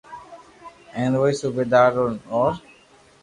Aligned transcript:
ھين 0.95 1.13
وئي 1.21 1.33
صوبيدار 1.41 1.89
رو 1.97 2.05
نو 2.13 2.41
ر 2.51 2.53